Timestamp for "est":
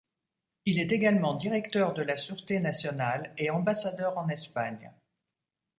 0.79-0.91